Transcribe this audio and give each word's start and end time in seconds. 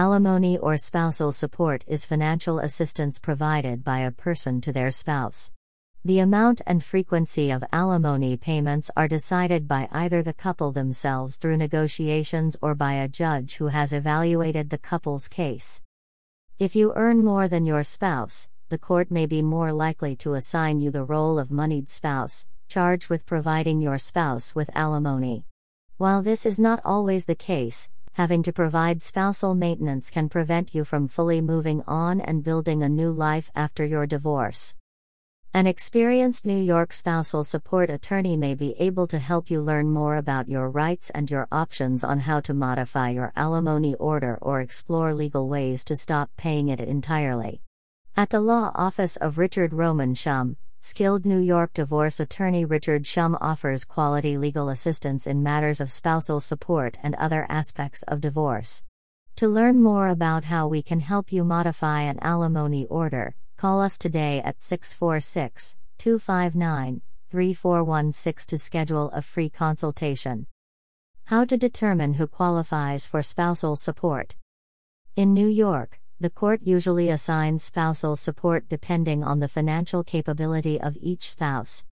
Alimony 0.00 0.56
or 0.56 0.78
spousal 0.78 1.30
support 1.30 1.84
is 1.86 2.06
financial 2.06 2.58
assistance 2.58 3.18
provided 3.18 3.84
by 3.84 3.98
a 3.98 4.10
person 4.10 4.58
to 4.62 4.72
their 4.72 4.90
spouse. 4.90 5.52
The 6.02 6.20
amount 6.20 6.62
and 6.66 6.82
frequency 6.82 7.50
of 7.50 7.62
alimony 7.70 8.38
payments 8.38 8.90
are 8.96 9.06
decided 9.06 9.68
by 9.68 9.90
either 9.92 10.22
the 10.22 10.32
couple 10.32 10.72
themselves 10.72 11.36
through 11.36 11.58
negotiations 11.58 12.56
or 12.62 12.74
by 12.74 12.94
a 12.94 13.08
judge 13.08 13.56
who 13.56 13.66
has 13.66 13.92
evaluated 13.92 14.70
the 14.70 14.78
couple's 14.78 15.28
case. 15.28 15.82
If 16.58 16.74
you 16.74 16.94
earn 16.96 17.22
more 17.22 17.46
than 17.46 17.66
your 17.66 17.84
spouse, 17.84 18.48
the 18.70 18.78
court 18.78 19.10
may 19.10 19.26
be 19.26 19.42
more 19.42 19.70
likely 19.70 20.16
to 20.16 20.32
assign 20.32 20.80
you 20.80 20.90
the 20.90 21.04
role 21.04 21.38
of 21.38 21.50
moneyed 21.50 21.90
spouse, 21.90 22.46
charged 22.68 23.10
with 23.10 23.26
providing 23.26 23.82
your 23.82 23.98
spouse 23.98 24.54
with 24.54 24.74
alimony. 24.74 25.44
While 25.98 26.22
this 26.22 26.46
is 26.46 26.58
not 26.58 26.80
always 26.86 27.26
the 27.26 27.34
case, 27.34 27.90
having 28.20 28.42
to 28.42 28.52
provide 28.52 29.00
spousal 29.00 29.54
maintenance 29.54 30.10
can 30.10 30.28
prevent 30.28 30.74
you 30.74 30.84
from 30.84 31.08
fully 31.08 31.40
moving 31.40 31.82
on 31.86 32.20
and 32.20 32.44
building 32.44 32.82
a 32.82 32.88
new 33.00 33.10
life 33.10 33.50
after 33.54 33.82
your 33.82 34.04
divorce. 34.06 34.74
An 35.54 35.66
experienced 35.66 36.44
New 36.44 36.62
York 36.62 36.92
spousal 36.92 37.44
support 37.44 37.88
attorney 37.88 38.36
may 38.36 38.54
be 38.54 38.74
able 38.78 39.06
to 39.06 39.18
help 39.18 39.48
you 39.50 39.62
learn 39.62 39.90
more 39.90 40.16
about 40.16 40.50
your 40.50 40.68
rights 40.68 41.08
and 41.08 41.30
your 41.30 41.48
options 41.50 42.04
on 42.04 42.18
how 42.18 42.40
to 42.40 42.52
modify 42.52 43.08
your 43.08 43.32
alimony 43.36 43.94
order 43.94 44.36
or 44.42 44.60
explore 44.60 45.14
legal 45.14 45.48
ways 45.48 45.82
to 45.86 45.96
stop 45.96 46.28
paying 46.36 46.68
it 46.68 46.78
entirely. 46.78 47.62
At 48.18 48.28
the 48.28 48.40
law 48.40 48.70
office 48.74 49.16
of 49.16 49.38
Richard 49.38 49.72
Roman 49.72 50.14
Shum, 50.14 50.58
skilled 50.80 51.24
New 51.24 51.38
York 51.38 51.72
divorce 51.74 52.20
attorney 52.20 52.64
Richard 52.64 53.06
Shum 53.06 53.36
offers 53.40 53.84
quality 53.84 54.36
legal 54.36 54.68
assistance 54.68 55.26
in 55.26 55.42
matters 55.42 55.80
of 55.80 55.92
spousal 55.92 56.40
support 56.40 56.98
and 57.02 57.14
other 57.14 57.46
aspects 57.48 58.02
of 58.04 58.20
divorce. 58.20 58.84
To 59.36 59.48
learn 59.48 59.82
more 59.82 60.08
about 60.08 60.44
how 60.44 60.66
we 60.66 60.82
can 60.82 61.00
help 61.00 61.32
you 61.32 61.44
modify 61.44 62.02
an 62.02 62.18
alimony 62.20 62.86
order, 62.86 63.34
Call 63.60 63.82
us 63.82 63.98
today 63.98 64.40
at 64.42 64.58
646 64.58 65.76
259 65.98 67.02
3416 67.28 68.46
to 68.46 68.56
schedule 68.56 69.10
a 69.10 69.20
free 69.20 69.50
consultation. 69.50 70.46
How 71.24 71.44
to 71.44 71.58
determine 71.58 72.14
who 72.14 72.26
qualifies 72.26 73.04
for 73.04 73.20
spousal 73.20 73.76
support. 73.76 74.38
In 75.14 75.34
New 75.34 75.46
York, 75.46 75.99
the 76.20 76.28
court 76.28 76.60
usually 76.62 77.08
assigns 77.08 77.64
spousal 77.64 78.14
support 78.14 78.68
depending 78.68 79.24
on 79.24 79.40
the 79.40 79.48
financial 79.48 80.04
capability 80.04 80.78
of 80.78 80.98
each 81.00 81.30
spouse. 81.30 81.86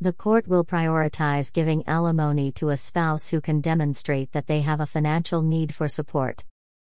The 0.00 0.12
court 0.12 0.46
will 0.46 0.64
prioritize 0.64 1.52
giving 1.52 1.82
alimony 1.88 2.52
to 2.52 2.68
a 2.68 2.76
spouse 2.76 3.30
who 3.30 3.40
can 3.40 3.60
demonstrate 3.60 4.30
that 4.32 4.46
they 4.46 4.60
have 4.60 4.80
a 4.80 4.86
financial 4.86 5.42
need 5.42 5.74
for 5.74 5.88
support. 5.88 6.44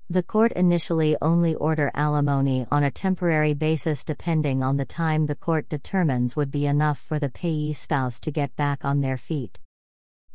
The 0.08 0.22
court 0.22 0.52
initially 0.52 1.18
only 1.20 1.56
order 1.56 1.90
alimony 1.96 2.68
on 2.70 2.84
a 2.84 2.92
temporary 2.92 3.56
basis 3.56 4.06
depending 4.06 4.62
on 4.62 4.78
the 4.78 4.86
time 4.86 5.26
the 5.26 5.34
court 5.34 5.68
determines 5.70 6.36
would 6.36 6.52
be 6.52 6.68
enough 6.68 7.00
for 7.00 7.18
the 7.18 7.30
payee 7.30 7.74
spouse 7.74 8.20
to 8.20 8.30
get 8.32 8.56
back 8.56 8.86
on 8.86 9.02
their 9.02 9.18
feet. 9.18 9.60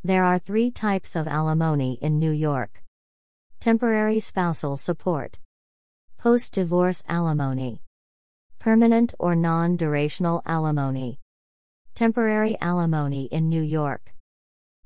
There 0.02 0.24
are 0.24 0.40
three 0.40 0.72
types 0.72 1.14
of 1.14 1.28
alimony 1.28 1.98
in 2.02 2.18
New 2.18 2.32
York 2.32 2.82
temporary 3.60 4.18
spousal 4.20 4.76
support, 4.76 5.38
post 6.18 6.52
divorce 6.52 7.04
alimony, 7.08 7.80
permanent 8.58 9.14
or 9.20 9.36
non 9.36 9.78
durational 9.78 10.42
alimony. 10.44 11.20
Temporary 11.94 12.56
alimony 12.60 13.26
in 13.26 13.48
New 13.48 13.62
York. 13.62 14.12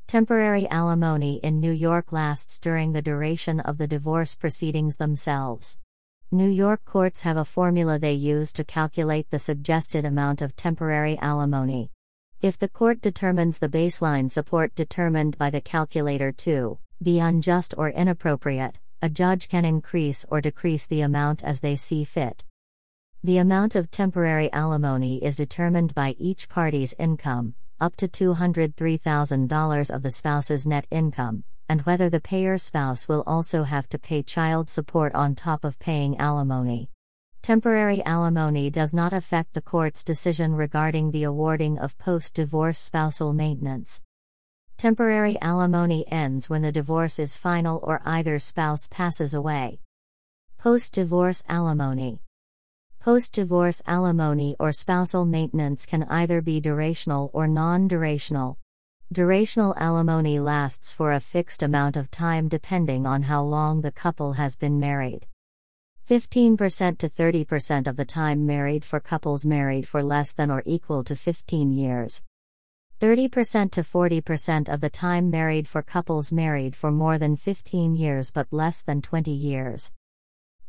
Temporary 0.06 0.69
alimony 0.69 1.41
in 1.42 1.58
New 1.58 1.72
York 1.72 2.12
lasts 2.12 2.58
during 2.58 2.92
the 2.92 3.00
duration 3.00 3.60
of 3.60 3.78
the 3.78 3.86
divorce 3.86 4.34
proceedings 4.34 4.98
themselves. 4.98 5.78
New 6.30 6.50
York 6.50 6.84
courts 6.84 7.22
have 7.22 7.38
a 7.38 7.47
formula 7.47 7.98
they 7.98 8.12
use 8.12 8.53
to 8.53 8.62
calculate 8.62 9.30
the 9.30 9.38
suggested 9.38 10.05
amount 10.05 10.42
of 10.42 10.55
temporary 10.55 11.16
alimony. 11.19 11.91
If 12.42 12.58
the 12.58 12.69
court 12.69 13.00
determines 13.00 13.59
the 13.59 13.70
baseline 13.70 14.31
support 14.31 14.75
determined 14.75 15.38
by 15.38 15.49
the 15.49 15.62
calculator 15.62 16.31
to 16.44 16.78
be 17.03 17.20
unjust 17.20 17.72
or 17.78 17.88
inappropriate, 17.88 18.78
a 19.02 19.10
judge 19.10 19.48
can 19.48 19.64
increase 19.64 20.24
or 20.30 20.40
decrease 20.40 20.86
the 20.86 21.00
amount 21.00 21.42
as 21.42 21.60
they 21.60 21.74
see 21.74 22.04
fit. 22.04 22.44
The 23.24 23.38
amount 23.38 23.74
of 23.74 23.90
temporary 23.90 24.52
alimony 24.52 25.22
is 25.24 25.34
determined 25.34 25.92
by 25.92 26.14
each 26.20 26.48
party's 26.48 26.94
income, 27.00 27.54
up 27.80 27.96
to 27.96 28.06
$203,000 28.06 29.90
of 29.90 30.02
the 30.04 30.10
spouse's 30.12 30.68
net 30.68 30.86
income, 30.92 31.42
and 31.68 31.82
whether 31.82 32.08
the 32.08 32.20
payer 32.20 32.56
spouse 32.58 33.08
will 33.08 33.24
also 33.26 33.64
have 33.64 33.88
to 33.88 33.98
pay 33.98 34.22
child 34.22 34.70
support 34.70 35.12
on 35.16 35.34
top 35.34 35.64
of 35.64 35.80
paying 35.80 36.16
alimony. 36.19 36.88
Temporary 37.42 38.04
alimony 38.04 38.70
does 38.70 38.94
not 38.94 39.12
affect 39.12 39.52
the 39.52 39.62
court's 39.62 40.04
decision 40.04 40.54
regarding 40.54 41.10
the 41.10 41.24
awarding 41.24 41.76
of 41.76 41.98
post 41.98 42.34
divorce 42.34 42.78
spousal 42.78 43.32
maintenance. 43.32 44.00
Temporary 44.82 45.41
alimony 45.41 46.04
ends 46.10 46.50
when 46.50 46.62
the 46.62 46.72
divorce 46.72 47.20
is 47.20 47.37
final 47.37 47.78
or 47.84 48.03
either 48.04 48.41
spouse 48.41 48.88
passes 48.88 49.32
away. 49.32 49.78
Post 50.59 50.94
divorce 50.94 51.44
alimony 51.48 52.20
Post 52.98 53.32
divorce 53.32 53.81
alimony 53.87 54.56
or 54.59 54.72
spousal 54.72 55.25
maintenance 55.25 55.87
can 55.87 56.03
either 56.10 56.41
be 56.41 56.60
durational 56.60 57.31
or 57.32 57.47
non 57.47 57.88
durational. 57.88 58.56
Durational 59.15 59.72
alimony 59.76 60.41
lasts 60.41 60.91
for 60.91 61.12
a 61.12 61.20
fixed 61.20 61.62
amount 61.62 61.97
of 61.97 62.10
time 62.10 62.49
depending 62.49 63.06
on 63.06 63.22
how 63.22 63.41
long 63.41 63.82
the 63.82 63.93
couple 63.93 64.32
has 64.32 64.56
been 64.56 64.81
married. 64.81 65.28
15% 66.10 66.99
to 66.99 67.09
30% 67.09 67.87
of 67.87 67.94
the 67.94 68.04
time 68.04 68.44
married 68.44 68.84
for 68.84 68.99
couples 68.99 69.47
married 69.47 69.87
for 69.87 70.03
less 70.03 70.32
than 70.32 70.50
or 70.50 70.64
equal 70.66 71.04
to 71.04 71.14
15 71.14 71.70
years. 71.70 72.25
30% 73.02 73.72
to 73.72 73.82
40% 73.82 74.72
of 74.72 74.80
the 74.80 74.88
time 74.88 75.28
married 75.28 75.66
for 75.66 75.82
couples 75.82 76.30
married 76.30 76.76
for 76.76 76.92
more 76.92 77.18
than 77.18 77.34
15 77.34 77.96
years 77.96 78.30
but 78.30 78.46
less 78.52 78.84
than 78.84 79.02
20 79.02 79.32
years. 79.32 79.90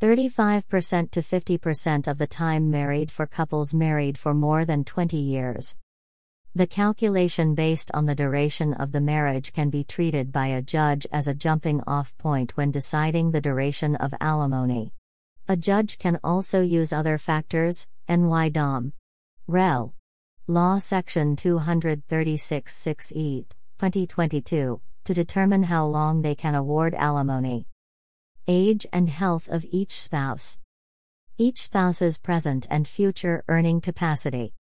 35% 0.01 1.11
to 1.11 1.19
50% 1.21 2.07
of 2.07 2.17
the 2.17 2.25
time 2.25 2.71
married 2.71 3.11
for 3.11 3.27
couples 3.27 3.75
married 3.75 4.17
for 4.17 4.33
more 4.33 4.65
than 4.65 4.83
20 4.83 5.15
years. 5.15 5.75
The 6.55 6.65
calculation 6.65 7.53
based 7.53 7.91
on 7.93 8.07
the 8.07 8.15
duration 8.15 8.73
of 8.73 8.93
the 8.93 9.01
marriage 9.01 9.53
can 9.53 9.69
be 9.69 9.83
treated 9.83 10.31
by 10.31 10.47
a 10.47 10.63
judge 10.63 11.05
as 11.11 11.27
a 11.27 11.35
jumping 11.35 11.81
off 11.85 12.17
point 12.17 12.57
when 12.57 12.71
deciding 12.71 13.29
the 13.29 13.41
duration 13.41 13.95
of 13.97 14.11
alimony. 14.19 14.91
A 15.47 15.55
judge 15.55 15.99
can 15.99 16.19
also 16.23 16.61
use 16.61 16.91
other 16.91 17.19
factors, 17.19 17.85
NY 18.09 18.49
Dom. 18.49 18.91
Rel. 19.45 19.93
Law 20.47 20.77
Section 20.77 21.37
236 21.37 22.85
6e, 22.85 23.45
2022, 23.79 24.81
to 25.05 25.13
determine 25.13 25.63
how 25.63 25.85
long 25.85 26.21
they 26.21 26.35
can 26.35 26.53
award 26.53 26.93
alimony 26.95 27.65
age 28.45 28.85
and 28.91 29.07
health 29.07 29.47
of 29.47 29.65
each 29.71 29.97
spouse, 29.97 30.59
each 31.37 31.61
spouse's 31.61 32.17
present 32.17 32.67
and 32.69 32.89
future 32.89 33.41
earning 33.47 33.79
capacity, 33.79 34.53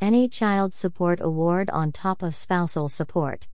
any 0.00 0.30
child 0.30 0.72
support 0.72 1.20
award 1.20 1.68
on 1.68 1.92
top 1.92 2.22
of 2.22 2.34
spousal 2.34 2.88
support, 2.88 3.50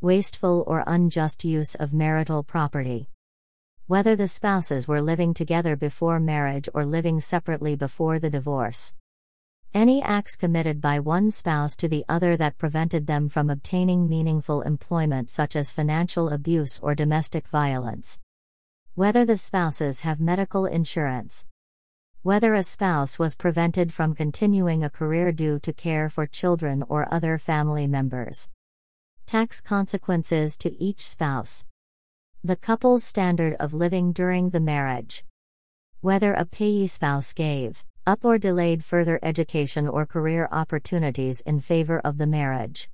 wasteful 0.00 0.64
or 0.66 0.84
unjust 0.86 1.44
use 1.44 1.74
of 1.74 1.92
marital 1.92 2.42
property. 2.42 3.10
Whether 3.88 4.16
the 4.16 4.26
spouses 4.26 4.88
were 4.88 5.02
living 5.02 5.34
together 5.34 5.76
before 5.76 6.18
marriage 6.18 6.66
or 6.72 6.86
living 6.86 7.20
separately 7.20 7.76
before 7.76 8.18
the 8.18 8.30
divorce. 8.30 8.94
Any 9.74 10.02
acts 10.02 10.34
committed 10.34 10.80
by 10.80 10.98
one 10.98 11.30
spouse 11.30 11.76
to 11.76 11.88
the 11.88 12.02
other 12.08 12.38
that 12.38 12.56
prevented 12.56 13.06
them 13.06 13.28
from 13.28 13.50
obtaining 13.50 14.08
meaningful 14.08 14.62
employment, 14.62 15.30
such 15.30 15.54
as 15.54 15.70
financial 15.70 16.30
abuse 16.30 16.78
or 16.82 16.94
domestic 16.94 17.46
violence. 17.48 18.18
Whether 18.94 19.26
the 19.26 19.36
spouses 19.36 20.00
have 20.00 20.20
medical 20.20 20.64
insurance. 20.64 21.44
Whether 22.22 22.54
a 22.54 22.62
spouse 22.62 23.18
was 23.18 23.34
prevented 23.34 23.92
from 23.92 24.14
continuing 24.14 24.82
a 24.82 24.90
career 24.90 25.32
due 25.32 25.58
to 25.60 25.72
care 25.74 26.08
for 26.08 26.26
children 26.26 26.82
or 26.88 27.12
other 27.12 27.36
family 27.36 27.86
members. 27.86 28.48
Tax 29.26 29.60
consequences 29.60 30.56
to 30.58 30.82
each 30.82 31.06
spouse. 31.06 31.66
The 32.42 32.56
couple's 32.56 33.04
standard 33.04 33.54
of 33.60 33.74
living 33.74 34.12
during 34.12 34.50
the 34.50 34.60
marriage. 34.60 35.24
Whether 36.00 36.32
a 36.32 36.46
payee 36.46 36.86
spouse 36.86 37.34
gave 37.34 37.84
up 38.08 38.24
or 38.24 38.38
delayed 38.38 38.82
further 38.82 39.20
education 39.22 39.86
or 39.86 40.06
career 40.06 40.48
opportunities 40.50 41.42
in 41.42 41.60
favor 41.60 42.00
of 42.06 42.16
the 42.16 42.26
marriage 42.26 42.88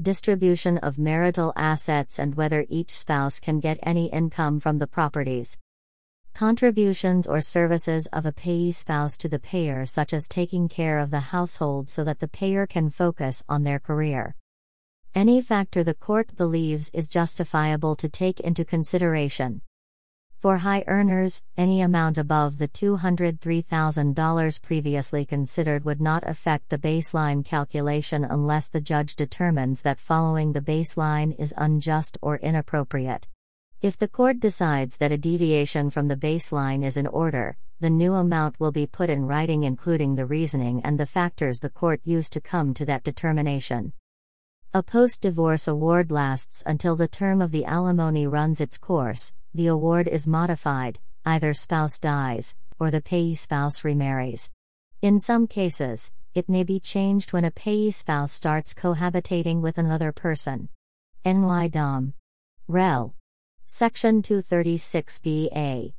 distribution 0.00 0.78
of 0.78 0.98
marital 0.98 1.52
assets, 1.56 2.18
and 2.18 2.34
whether 2.34 2.64
each 2.70 2.90
spouse 2.90 3.38
can 3.38 3.60
get 3.60 3.78
any 3.82 4.06
income 4.06 4.58
from 4.58 4.78
the 4.78 4.86
properties. 4.86 5.58
Contributions 6.32 7.26
or 7.26 7.42
services 7.42 8.08
of 8.14 8.24
a 8.24 8.32
payee 8.32 8.72
spouse 8.72 9.18
to 9.18 9.28
the 9.28 9.38
payer, 9.38 9.84
such 9.84 10.14
as 10.14 10.26
taking 10.26 10.70
care 10.70 10.98
of 10.98 11.10
the 11.10 11.20
household 11.20 11.90
so 11.90 12.02
that 12.02 12.20
the 12.20 12.28
payer 12.28 12.66
can 12.66 12.88
focus 12.88 13.44
on 13.46 13.62
their 13.62 13.78
career. 13.78 14.34
Any 15.14 15.42
factor 15.42 15.84
the 15.84 15.92
court 15.92 16.34
believes 16.34 16.90
is 16.94 17.08
justifiable 17.08 17.94
to 17.96 18.08
take 18.08 18.40
into 18.40 18.64
consideration. 18.64 19.60
For 20.40 20.56
high 20.56 20.84
earners, 20.86 21.42
any 21.58 21.82
amount 21.82 22.16
above 22.16 22.56
the 22.56 22.66
$203,000 22.66 24.62
previously 24.62 25.26
considered 25.26 25.84
would 25.84 26.00
not 26.00 26.26
affect 26.26 26.70
the 26.70 26.78
baseline 26.78 27.44
calculation 27.44 28.24
unless 28.24 28.70
the 28.70 28.80
judge 28.80 29.16
determines 29.16 29.82
that 29.82 30.00
following 30.00 30.54
the 30.54 30.62
baseline 30.62 31.38
is 31.38 31.52
unjust 31.58 32.16
or 32.22 32.38
inappropriate. 32.38 33.28
If 33.82 33.98
the 33.98 34.08
court 34.08 34.40
decides 34.40 34.96
that 34.96 35.12
a 35.12 35.18
deviation 35.18 35.90
from 35.90 36.08
the 36.08 36.16
baseline 36.16 36.82
is 36.86 36.96
in 36.96 37.06
order, 37.06 37.58
the 37.80 37.90
new 37.90 38.14
amount 38.14 38.58
will 38.58 38.72
be 38.72 38.86
put 38.86 39.10
in 39.10 39.26
writing, 39.26 39.64
including 39.64 40.14
the 40.14 40.24
reasoning 40.24 40.80
and 40.82 40.98
the 40.98 41.04
factors 41.04 41.60
the 41.60 41.68
court 41.68 42.00
used 42.02 42.32
to 42.32 42.40
come 42.40 42.72
to 42.72 42.86
that 42.86 43.04
determination. 43.04 43.92
A 44.72 44.82
post 44.82 45.20
divorce 45.20 45.68
award 45.68 46.10
lasts 46.10 46.62
until 46.64 46.96
the 46.96 47.08
term 47.08 47.42
of 47.42 47.50
the 47.50 47.66
alimony 47.66 48.26
runs 48.26 48.62
its 48.62 48.78
course, 48.78 49.34
the 49.54 49.66
award 49.66 50.06
is 50.06 50.26
modified, 50.26 50.98
either 51.24 51.52
spouse 51.52 51.98
dies, 51.98 52.56
or 52.78 52.90
the 52.90 53.00
payee 53.00 53.34
spouse 53.34 53.84
remarries. 53.84 54.50
In 55.02 55.18
some 55.18 55.46
cases, 55.46 56.12
it 56.34 56.48
may 56.48 56.62
be 56.62 56.78
changed 56.78 57.32
when 57.32 57.44
a 57.44 57.50
payee 57.50 57.90
spouse 57.90 58.32
starts 58.32 58.74
cohabitating 58.74 59.60
with 59.60 59.78
another 59.78 60.12
person. 60.12 60.68
NY 61.24 61.68
Dom. 61.68 62.14
Rel. 62.68 63.14
Section 63.64 64.22
236BA. 64.22 65.94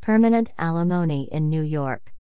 Permanent 0.00 0.52
alimony 0.58 1.28
in 1.30 1.50
New 1.50 1.62
York. 1.62 2.14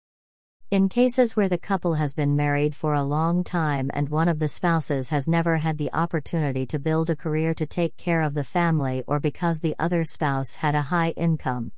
In 0.71 0.87
cases 0.87 1.35
where 1.35 1.49
the 1.49 1.57
couple 1.57 1.95
has 1.95 2.13
been 2.13 2.35
married 2.35 2.75
for 2.75 2.93
a 2.93 3.01
long 3.01 3.43
time 3.43 3.89
and 3.91 4.07
one 4.07 4.27
of 4.27 4.37
the 4.37 4.47
spouses 4.47 5.09
has 5.09 5.27
never 5.27 5.57
had 5.57 5.79
the 5.79 5.91
opportunity 5.93 6.67
to 6.67 6.77
build 6.77 7.09
a 7.09 7.15
career 7.15 7.55
to 7.55 7.65
take 7.65 7.97
care 7.97 8.21
of 8.21 8.35
the 8.35 8.43
family 8.43 9.03
or 9.07 9.19
because 9.19 9.61
the 9.61 9.75
other 9.79 10.03
spouse 10.03 10.53
had 10.53 10.75
a 10.75 10.83
high 10.93 11.09
income. 11.17 11.71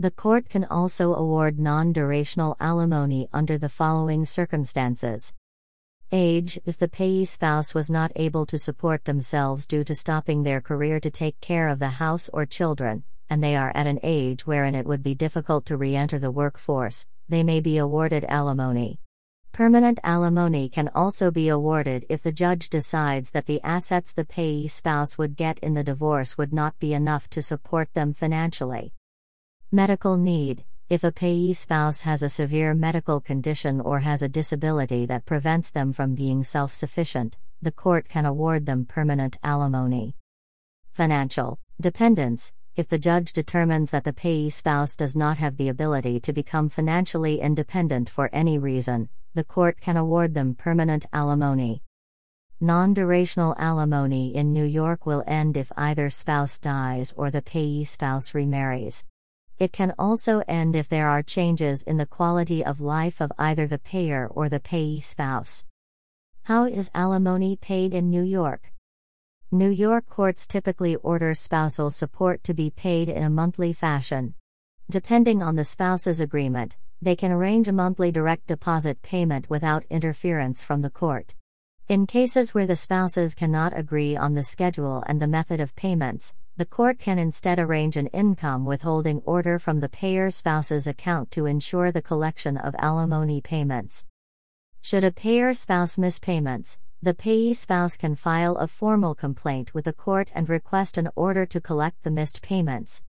The 0.00 0.10
court 0.10 0.48
can 0.48 0.64
also 0.64 1.14
award 1.14 1.60
non 1.60 1.94
durational 1.94 2.56
alimony 2.58 3.28
under 3.32 3.58
the 3.58 3.68
following 3.68 4.26
circumstances. 4.26 5.32
Age 6.10 6.58
If 6.64 6.76
the 6.76 6.88
payee 6.88 7.24
spouse 7.24 7.74
was 7.74 7.92
not 7.92 8.10
able 8.16 8.44
to 8.46 8.58
support 8.58 9.04
themselves 9.04 9.68
due 9.68 9.84
to 9.84 9.94
stopping 9.94 10.42
their 10.42 10.60
career 10.60 10.98
to 10.98 11.12
take 11.12 11.40
care 11.40 11.68
of 11.68 11.78
the 11.78 11.90
house 11.90 12.28
or 12.32 12.44
children, 12.44 13.04
and 13.30 13.40
they 13.40 13.54
are 13.54 13.70
at 13.76 13.86
an 13.86 14.00
age 14.02 14.48
wherein 14.48 14.74
it 14.74 14.84
would 14.84 15.04
be 15.04 15.14
difficult 15.14 15.64
to 15.66 15.76
re 15.76 15.94
enter 15.94 16.18
the 16.18 16.32
workforce, 16.32 17.06
they 17.32 17.42
may 17.42 17.60
be 17.60 17.78
awarded 17.78 18.24
alimony. 18.26 19.00
Permanent 19.52 19.98
alimony 20.02 20.68
can 20.68 20.88
also 20.94 21.30
be 21.30 21.48
awarded 21.48 22.04
if 22.08 22.22
the 22.22 22.30
judge 22.32 22.68
decides 22.68 23.30
that 23.30 23.46
the 23.46 23.60
assets 23.62 24.12
the 24.12 24.24
payee 24.24 24.68
spouse 24.68 25.16
would 25.16 25.36
get 25.36 25.58
in 25.60 25.74
the 25.74 25.82
divorce 25.84 26.36
would 26.36 26.52
not 26.52 26.78
be 26.78 26.92
enough 26.92 27.28
to 27.30 27.42
support 27.42 27.92
them 27.94 28.12
financially. 28.12 28.92
Medical 29.70 30.16
need 30.16 30.64
If 30.90 31.04
a 31.04 31.12
payee 31.12 31.54
spouse 31.54 32.02
has 32.02 32.22
a 32.22 32.28
severe 32.28 32.74
medical 32.74 33.18
condition 33.20 33.80
or 33.80 34.00
has 34.00 34.20
a 34.20 34.28
disability 34.28 35.06
that 35.06 35.24
prevents 35.24 35.70
them 35.70 35.94
from 35.94 36.14
being 36.14 36.44
self 36.44 36.74
sufficient, 36.74 37.38
the 37.62 37.72
court 37.72 38.08
can 38.08 38.26
award 38.26 38.66
them 38.66 38.84
permanent 38.84 39.38
alimony. 39.42 40.16
Financial 40.92 41.58
dependence 41.80 42.52
if 42.74 42.88
the 42.88 42.98
judge 42.98 43.34
determines 43.34 43.90
that 43.90 44.04
the 44.04 44.12
payee 44.12 44.48
spouse 44.48 44.96
does 44.96 45.14
not 45.14 45.36
have 45.36 45.56
the 45.58 45.68
ability 45.68 46.18
to 46.20 46.32
become 46.32 46.70
financially 46.70 47.40
independent 47.40 48.08
for 48.08 48.30
any 48.32 48.58
reason, 48.58 49.10
the 49.34 49.44
court 49.44 49.80
can 49.80 49.96
award 49.96 50.32
them 50.32 50.54
permanent 50.54 51.04
alimony. 51.12 51.82
Non 52.60 52.94
durational 52.94 53.54
alimony 53.58 54.34
in 54.34 54.52
New 54.52 54.64
York 54.64 55.04
will 55.04 55.22
end 55.26 55.56
if 55.56 55.70
either 55.76 56.08
spouse 56.08 56.58
dies 56.58 57.12
or 57.16 57.30
the 57.30 57.42
payee 57.42 57.84
spouse 57.84 58.34
remarries. 58.34 59.04
It 59.58 59.72
can 59.72 59.92
also 59.98 60.42
end 60.48 60.74
if 60.74 60.88
there 60.88 61.08
are 61.08 61.22
changes 61.22 61.82
in 61.82 61.98
the 61.98 62.06
quality 62.06 62.64
of 62.64 62.80
life 62.80 63.20
of 63.20 63.32
either 63.38 63.66
the 63.66 63.78
payer 63.78 64.26
or 64.28 64.48
the 64.48 64.60
payee 64.60 65.00
spouse. 65.00 65.66
How 66.44 66.64
is 66.64 66.90
alimony 66.94 67.56
paid 67.56 67.92
in 67.92 68.10
New 68.10 68.22
York? 68.22 68.71
New 69.54 69.68
York 69.68 70.08
courts 70.08 70.46
typically 70.46 70.96
order 70.96 71.34
spousal 71.34 71.90
support 71.90 72.42
to 72.42 72.54
be 72.54 72.70
paid 72.70 73.10
in 73.10 73.22
a 73.22 73.28
monthly 73.28 73.70
fashion. 73.70 74.32
Depending 74.88 75.42
on 75.42 75.56
the 75.56 75.64
spouse's 75.64 76.20
agreement, 76.20 76.74
they 77.02 77.14
can 77.14 77.30
arrange 77.30 77.68
a 77.68 77.72
monthly 77.72 78.10
direct 78.10 78.46
deposit 78.46 79.02
payment 79.02 79.50
without 79.50 79.84
interference 79.90 80.62
from 80.62 80.80
the 80.80 80.88
court. 80.88 81.34
In 81.86 82.06
cases 82.06 82.54
where 82.54 82.66
the 82.66 82.76
spouses 82.76 83.34
cannot 83.34 83.76
agree 83.76 84.16
on 84.16 84.32
the 84.32 84.42
schedule 84.42 85.04
and 85.06 85.20
the 85.20 85.26
method 85.26 85.60
of 85.60 85.76
payments, 85.76 86.34
the 86.56 86.64
court 86.64 86.98
can 86.98 87.18
instead 87.18 87.58
arrange 87.58 87.98
an 87.98 88.06
income 88.06 88.64
withholding 88.64 89.20
order 89.26 89.58
from 89.58 89.80
the 89.80 89.88
payer 89.90 90.30
spouse's 90.30 90.86
account 90.86 91.30
to 91.32 91.44
ensure 91.44 91.92
the 91.92 92.00
collection 92.00 92.56
of 92.56 92.74
alimony 92.78 93.42
payments. 93.42 94.06
Should 94.80 95.04
a 95.04 95.12
payer 95.12 95.52
spouse 95.52 95.98
miss 95.98 96.18
payments, 96.18 96.78
the 97.04 97.12
payee 97.12 97.52
spouse 97.52 97.96
can 97.96 98.14
file 98.14 98.54
a 98.58 98.68
formal 98.68 99.12
complaint 99.12 99.74
with 99.74 99.86
the 99.86 99.92
court 99.92 100.30
and 100.36 100.48
request 100.48 100.96
an 100.96 101.08
order 101.16 101.44
to 101.44 101.60
collect 101.60 102.00
the 102.04 102.10
missed 102.12 102.40
payments. 102.42 103.04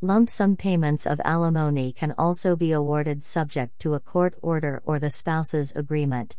Lump 0.00 0.28
sum 0.28 0.56
payments 0.56 1.06
of 1.06 1.20
alimony 1.24 1.92
can 1.92 2.12
also 2.18 2.56
be 2.56 2.72
awarded 2.72 3.22
subject 3.22 3.78
to 3.78 3.94
a 3.94 4.00
court 4.00 4.34
order 4.42 4.82
or 4.84 4.98
the 4.98 5.08
spouse's 5.08 5.70
agreement. 5.76 6.36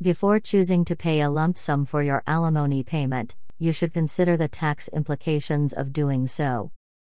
Before 0.00 0.40
choosing 0.40 0.86
to 0.86 0.96
pay 0.96 1.20
a 1.20 1.28
lump 1.28 1.58
sum 1.58 1.84
for 1.84 2.02
your 2.02 2.22
alimony 2.26 2.82
payment, 2.82 3.34
you 3.58 3.70
should 3.70 3.92
consider 3.92 4.38
the 4.38 4.48
tax 4.48 4.88
implications 4.88 5.74
of 5.74 5.92
doing 5.92 6.26
so. 6.26 6.72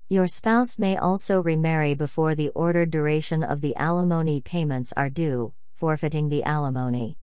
Your 0.09 0.27
spouse 0.27 0.77
may 0.77 0.95
also 0.95 1.41
remarry 1.41 1.95
before 1.95 2.35
the 2.35 2.49
ordered 2.49 2.91
duration 2.91 3.43
of 3.43 3.61
the 3.61 3.75
alimony 3.77 4.41
payments 4.41 4.93
are 4.95 5.09
due, 5.09 5.53
forfeiting 5.73 6.29
the 6.29 6.43
alimony. 6.43 7.17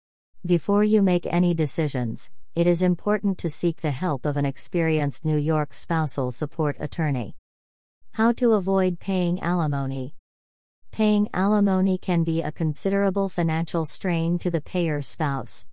Before 0.44 0.84
you 0.84 1.04
make 1.04 1.28
any 1.28 1.54
decisions, 1.54 2.32
it 2.56 2.66
is 2.66 2.82
important 2.82 3.38
to 3.38 3.50
seek 3.50 3.82
the 3.82 3.92
help 3.92 4.26
of 4.26 4.38
an 4.38 4.46
experienced 4.46 5.24
New 5.24 5.38
York 5.38 5.72
spousal 5.72 6.32
support 6.32 6.76
attorney. 6.80 7.36
How 8.14 8.32
to 8.34 8.54
avoid 8.54 9.00
paying 9.00 9.40
alimony. 9.40 10.16
Paying 10.92 11.30
alimony 11.32 12.00
can 12.00 12.24
be 12.24 12.42
a 12.42 12.52
considerable 12.52 13.30
financial 13.30 13.86
strain 13.86 14.40
to 14.40 14.50
the 14.50 14.62
payer's 14.62 15.06
spouse. 15.06 15.68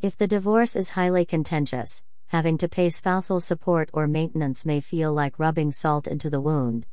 If 0.00 0.16
the 0.16 0.28
divorce 0.28 0.76
is 0.76 0.90
highly 0.90 1.24
contentious, 1.24 2.04
having 2.28 2.58
to 2.58 2.68
pay 2.68 2.90
spousal 2.90 3.40
support 3.40 3.90
or 3.92 4.06
maintenance 4.06 4.64
may 4.64 4.80
feel 4.80 5.12
like 5.12 5.40
rubbing 5.40 5.72
salt 5.72 6.06
into 6.06 6.30
the 6.30 6.40
wound. 6.40 6.86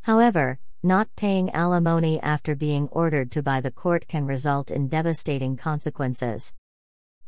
However, 0.00 0.58
not 0.82 1.14
paying 1.14 1.48
alimony 1.50 2.20
after 2.20 2.56
being 2.56 2.88
ordered 2.88 3.30
to 3.30 3.40
by 3.40 3.60
the 3.60 3.70
court 3.70 4.08
can 4.08 4.26
result 4.26 4.72
in 4.72 4.88
devastating 4.88 5.56
consequences. 5.56 6.52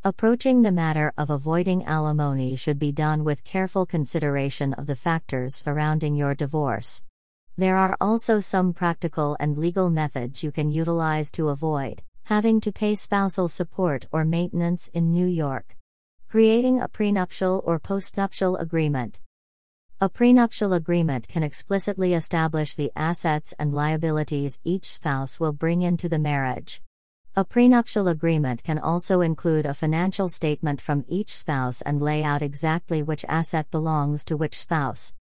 Approaching 0.06 0.60
the 0.60 0.70
matter 0.70 1.14
of 1.16 1.30
avoiding 1.30 1.82
alimony 1.86 2.56
should 2.56 2.78
be 2.78 2.92
done 2.92 3.24
with 3.24 3.42
careful 3.42 3.86
consideration 3.86 4.74
of 4.74 4.86
the 4.86 4.96
factors 4.96 5.54
surrounding 5.54 6.14
your 6.14 6.34
divorce. 6.34 7.02
There 7.56 7.78
are 7.78 7.96
also 8.02 8.38
some 8.38 8.74
practical 8.74 9.34
and 9.40 9.56
legal 9.56 9.88
methods 9.88 10.44
you 10.44 10.52
can 10.52 10.70
utilize 10.70 11.30
to 11.32 11.48
avoid 11.48 12.02
having 12.24 12.60
to 12.60 12.70
pay 12.70 12.94
spousal 12.94 13.48
support 13.48 14.06
or 14.12 14.26
maintenance 14.26 14.88
in 14.88 15.10
New 15.10 15.26
York. 15.26 15.74
Creating 16.28 16.82
a 16.82 16.88
prenuptial 16.88 17.62
or 17.64 17.80
postnuptial 17.80 18.60
agreement. 18.60 19.20
A 20.02 20.10
prenuptial 20.10 20.74
agreement 20.74 21.28
can 21.28 21.42
explicitly 21.42 22.12
establish 22.12 22.74
the 22.74 22.92
assets 22.94 23.54
and 23.58 23.72
liabilities 23.72 24.60
each 24.64 24.84
spouse 24.84 25.40
will 25.40 25.54
bring 25.54 25.80
into 25.80 26.10
the 26.10 26.18
marriage. 26.18 26.82
A 27.36 27.44
prenuptial 27.44 28.06
agreement 28.06 28.62
can 28.62 28.78
also 28.78 29.20
include 29.20 29.66
a 29.66 29.74
financial 29.74 30.28
statement 30.28 30.80
from 30.80 31.04
each 31.08 31.36
spouse 31.36 31.82
and 31.82 32.00
lay 32.00 32.22
out 32.22 32.42
exactly 32.42 33.02
which 33.02 33.24
asset 33.28 33.68
belongs 33.72 34.24
to 34.26 34.36
which 34.36 34.56
spouse. 34.56 35.14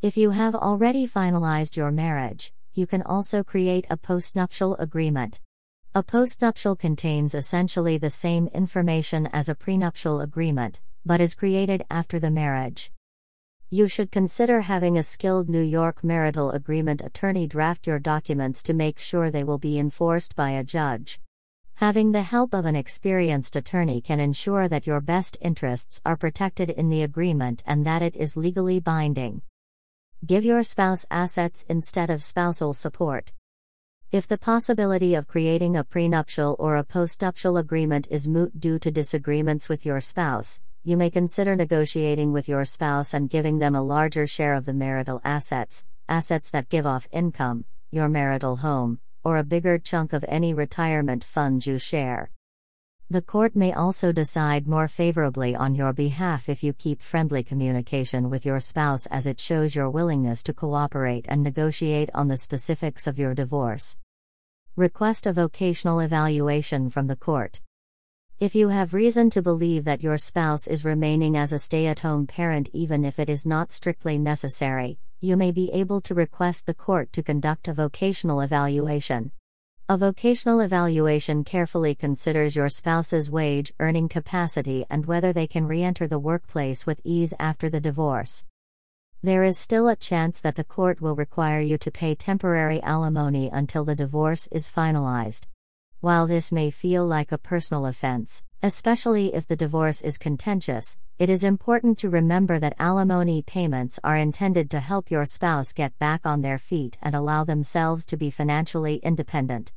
If 0.00 0.16
you 0.16 0.30
have 0.30 0.54
already 0.54 1.06
finalized 1.06 1.76
your 1.76 1.90
marriage, 1.90 2.54
you 2.72 2.86
can 2.86 3.02
also 3.02 3.44
create 3.44 3.86
a 3.90 3.98
postnuptial 3.98 4.74
agreement. 4.78 5.42
A 5.94 6.02
postnuptial 6.02 6.78
contains 6.78 7.34
essentially 7.34 7.98
the 7.98 8.08
same 8.08 8.46
information 8.54 9.26
as 9.26 9.50
a 9.50 9.54
prenuptial 9.54 10.22
agreement, 10.22 10.80
but 11.04 11.20
is 11.20 11.34
created 11.34 11.84
after 11.90 12.18
the 12.18 12.30
marriage. 12.30 12.90
You 13.68 13.86
should 13.86 14.10
consider 14.10 14.62
having 14.62 14.96
a 14.96 15.02
skilled 15.02 15.50
New 15.50 15.60
York 15.60 16.02
marital 16.02 16.52
agreement 16.52 17.02
attorney 17.02 17.46
draft 17.46 17.86
your 17.86 17.98
documents 17.98 18.62
to 18.62 18.72
make 18.72 18.98
sure 18.98 19.30
they 19.30 19.44
will 19.44 19.58
be 19.58 19.78
enforced 19.78 20.34
by 20.34 20.52
a 20.52 20.64
judge. 20.64 21.20
Having 21.78 22.12
the 22.12 22.22
help 22.22 22.54
of 22.54 22.66
an 22.66 22.76
experienced 22.76 23.56
attorney 23.56 24.00
can 24.00 24.20
ensure 24.20 24.68
that 24.68 24.86
your 24.86 25.00
best 25.00 25.36
interests 25.40 26.00
are 26.04 26.16
protected 26.16 26.70
in 26.70 26.88
the 26.88 27.02
agreement 27.02 27.64
and 27.66 27.84
that 27.84 28.00
it 28.00 28.14
is 28.14 28.36
legally 28.36 28.78
binding. 28.78 29.42
Give 30.24 30.44
your 30.44 30.62
spouse 30.62 31.04
assets 31.10 31.66
instead 31.68 32.10
of 32.10 32.22
spousal 32.22 32.74
support. 32.74 33.32
If 34.12 34.28
the 34.28 34.38
possibility 34.38 35.16
of 35.16 35.26
creating 35.26 35.76
a 35.76 35.82
prenuptial 35.82 36.54
or 36.60 36.76
a 36.76 36.84
postnuptial 36.84 37.58
agreement 37.58 38.06
is 38.08 38.28
moot 38.28 38.60
due 38.60 38.78
to 38.78 38.92
disagreements 38.92 39.68
with 39.68 39.84
your 39.84 40.00
spouse, 40.00 40.60
you 40.84 40.96
may 40.96 41.10
consider 41.10 41.56
negotiating 41.56 42.32
with 42.32 42.48
your 42.48 42.64
spouse 42.64 43.12
and 43.12 43.28
giving 43.28 43.58
them 43.58 43.74
a 43.74 43.82
larger 43.82 44.28
share 44.28 44.54
of 44.54 44.64
the 44.64 44.72
marital 44.72 45.20
assets, 45.24 45.84
assets 46.08 46.52
that 46.52 46.68
give 46.68 46.86
off 46.86 47.08
income, 47.10 47.64
your 47.90 48.08
marital 48.08 48.56
home, 48.56 49.00
or 49.24 49.38
a 49.38 49.44
bigger 49.44 49.78
chunk 49.78 50.12
of 50.12 50.24
any 50.28 50.54
retirement 50.54 51.24
funds 51.24 51.66
you 51.66 51.78
share. 51.78 52.30
The 53.10 53.22
court 53.22 53.54
may 53.54 53.72
also 53.72 54.12
decide 54.12 54.66
more 54.66 54.88
favorably 54.88 55.54
on 55.54 55.74
your 55.74 55.92
behalf 55.92 56.48
if 56.48 56.62
you 56.62 56.72
keep 56.72 57.02
friendly 57.02 57.42
communication 57.42 58.30
with 58.30 58.46
your 58.46 58.60
spouse 58.60 59.06
as 59.06 59.26
it 59.26 59.38
shows 59.38 59.74
your 59.74 59.90
willingness 59.90 60.42
to 60.44 60.54
cooperate 60.54 61.26
and 61.28 61.42
negotiate 61.42 62.10
on 62.14 62.28
the 62.28 62.36
specifics 62.36 63.06
of 63.06 63.18
your 63.18 63.34
divorce. 63.34 63.98
Request 64.76 65.26
a 65.26 65.32
vocational 65.32 66.00
evaluation 66.00 66.90
from 66.90 67.06
the 67.06 67.14
court. 67.14 67.60
If 68.40 68.54
you 68.54 68.70
have 68.70 68.92
reason 68.92 69.30
to 69.30 69.42
believe 69.42 69.84
that 69.84 70.02
your 70.02 70.18
spouse 70.18 70.66
is 70.66 70.84
remaining 70.84 71.36
as 71.36 71.52
a 71.52 71.58
stay 71.58 71.86
at 71.86 72.00
home 72.00 72.26
parent 72.26 72.68
even 72.72 73.04
if 73.04 73.20
it 73.20 73.30
is 73.30 73.46
not 73.46 73.70
strictly 73.70 74.18
necessary, 74.18 74.98
you 75.24 75.38
may 75.38 75.50
be 75.50 75.72
able 75.72 76.02
to 76.02 76.14
request 76.14 76.66
the 76.66 76.74
court 76.74 77.10
to 77.14 77.22
conduct 77.22 77.66
a 77.66 77.72
vocational 77.72 78.42
evaluation. 78.42 79.32
A 79.88 79.96
vocational 79.96 80.60
evaluation 80.60 81.44
carefully 81.44 81.94
considers 81.94 82.54
your 82.54 82.68
spouse's 82.68 83.30
wage 83.30 83.72
earning 83.80 84.08
capacity 84.08 84.84
and 84.90 85.06
whether 85.06 85.32
they 85.32 85.46
can 85.46 85.66
re 85.66 85.82
enter 85.82 86.06
the 86.06 86.18
workplace 86.18 86.86
with 86.86 87.00
ease 87.04 87.32
after 87.40 87.70
the 87.70 87.80
divorce. 87.80 88.44
There 89.22 89.42
is 89.42 89.58
still 89.58 89.88
a 89.88 89.96
chance 89.96 90.42
that 90.42 90.56
the 90.56 90.64
court 90.64 91.00
will 91.00 91.16
require 91.16 91.60
you 91.60 91.78
to 91.78 91.90
pay 91.90 92.14
temporary 92.14 92.82
alimony 92.82 93.48
until 93.50 93.84
the 93.84 93.94
divorce 93.94 94.46
is 94.52 94.70
finalized. 94.70 95.46
While 96.00 96.26
this 96.26 96.52
may 96.52 96.70
feel 96.70 97.06
like 97.06 97.32
a 97.32 97.38
personal 97.38 97.86
offense, 97.86 98.44
especially 98.64 99.34
if 99.34 99.46
the 99.46 99.54
divorce 99.54 100.00
is 100.00 100.16
contentious, 100.16 100.96
it 101.18 101.28
is 101.28 101.44
important 101.44 101.98
to 101.98 102.08
remember 102.08 102.58
that 102.58 102.74
alimony 102.78 103.42
payments 103.42 104.00
are 104.02 104.16
intended 104.16 104.70
to 104.70 104.80
help 104.80 105.10
your 105.10 105.26
spouse 105.26 105.74
get 105.74 105.98
back 105.98 106.24
on 106.24 106.40
their 106.40 106.56
feet 106.56 106.96
and 107.02 107.14
allow 107.14 107.44
themselves 107.44 108.06
to 108.06 108.16
be 108.16 108.30
financially 108.30 108.96
independent. 109.02 109.74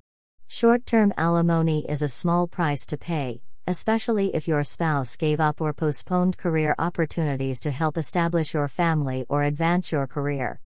Short 0.48 0.86
term 0.86 1.12
alimony 1.17 1.86
is 1.89 2.01
a 2.01 2.08
small 2.08 2.48
price 2.48 2.86
to 2.86 2.98
pay, 2.98 3.41
especially 3.67 4.34
if 4.34 4.48
your 4.48 4.63
spouse 4.63 5.17
gave 5.17 5.41
up 5.41 5.60
or 5.60 5.74
postponed 5.74 6.38
career 6.38 6.74
opportunities 6.79 7.60
to 7.60 7.72
help 7.72 7.98
establish 7.98 8.53
your 8.53 8.70
family 8.70 9.25
or 9.27 9.44
advance 9.44 9.91
your 9.91 10.08
career. 10.08 10.62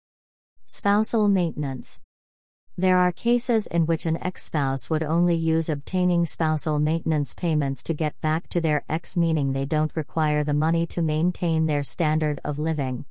Spousal 0.64 1.28
maintenance. 1.28 2.00
There 2.78 2.98
are 2.98 3.10
cases 3.10 3.66
in 3.66 3.86
which 3.86 4.04
an 4.04 4.22
ex 4.22 4.42
spouse 4.42 4.90
would 4.90 5.02
only 5.02 5.34
use 5.34 5.70
obtaining 5.70 6.26
spousal 6.26 6.78
maintenance 6.78 7.32
payments 7.32 7.82
to 7.84 7.94
get 7.94 8.20
back 8.20 8.48
to 8.50 8.60
their 8.60 8.84
ex, 8.86 9.16
meaning 9.16 9.54
they 9.54 9.64
don't 9.64 9.96
require 9.96 10.44
the 10.44 10.52
money 10.52 10.86
to 10.88 11.00
maintain 11.00 11.64
their 11.64 11.82
standard 11.82 12.38
of 12.44 12.58
living. 12.58 13.06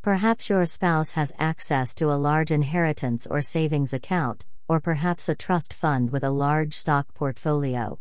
Perhaps 0.00 0.48
your 0.48 0.64
spouse 0.64 1.12
has 1.12 1.34
access 1.38 1.94
to 1.96 2.10
a 2.10 2.16
large 2.16 2.50
inheritance 2.50 3.26
or 3.26 3.42
savings 3.42 3.92
account, 3.92 4.46
or 4.68 4.80
perhaps 4.80 5.28
a 5.28 5.34
trust 5.34 5.74
fund 5.74 6.12
with 6.12 6.24
a 6.24 6.30
large 6.30 6.72
stock 6.72 7.12
portfolio. 7.12 7.98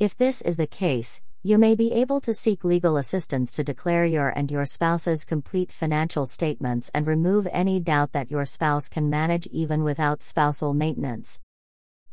If 0.00 0.16
this 0.16 0.42
is 0.42 0.56
the 0.56 0.66
case, 0.66 1.20
you 1.42 1.58
may 1.58 1.74
be 1.74 1.92
able 1.92 2.20
to 2.20 2.34
seek 2.34 2.64
legal 2.64 2.96
assistance 2.96 3.52
to 3.52 3.62
declare 3.62 4.04
your 4.04 4.28
and 4.30 4.50
your 4.50 4.64
spouse's 4.64 5.24
complete 5.24 5.70
financial 5.70 6.26
statements 6.26 6.90
and 6.92 7.06
remove 7.06 7.46
any 7.52 7.78
doubt 7.78 8.12
that 8.12 8.30
your 8.30 8.44
spouse 8.44 8.88
can 8.88 9.08
manage 9.08 9.46
even 9.48 9.84
without 9.84 10.22
spousal 10.22 10.74
maintenance. 10.74 11.40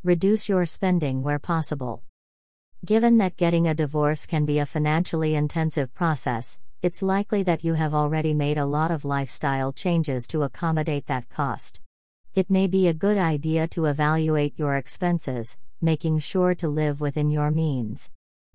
Reduce 0.03 0.47
your 0.47 0.65
spending 0.65 1.23
where 1.23 1.39
possible. 1.39 2.03
Given 2.85 3.17
that 3.19 3.37
getting 3.37 3.67
a 3.67 3.73
divorce 3.73 4.25
can 4.25 4.45
be 4.45 4.59
a 4.59 4.65
financially 4.65 5.35
intensive 5.35 5.93
process, 5.93 6.59
it's 6.81 7.01
likely 7.01 7.41
that 7.43 7.63
you 7.63 7.75
have 7.75 7.93
already 7.93 8.33
made 8.33 8.57
a 8.57 8.65
lot 8.65 8.91
of 8.91 9.05
lifestyle 9.05 9.71
changes 9.71 10.27
to 10.27 10.43
accommodate 10.43 11.07
that 11.07 11.29
cost. 11.29 11.79
It 12.35 12.49
may 12.49 12.67
be 12.67 12.87
a 12.87 12.93
good 12.93 13.17
idea 13.17 13.67
to 13.69 13.85
evaluate 13.85 14.59
your 14.59 14.75
expenses, 14.75 15.57
making 15.81 16.19
sure 16.19 16.53
to 16.55 16.67
live 16.67 16.99
within 16.99 17.29
your 17.29 17.51
means. 17.51 18.11